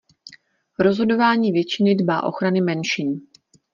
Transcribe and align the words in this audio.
Rozhodování 0.79 1.51
většiny 1.51 1.95
dbá 1.95 2.23
ochrany 2.23 2.61
menšin. 2.61 3.21